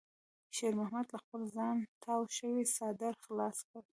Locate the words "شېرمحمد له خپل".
0.55-1.41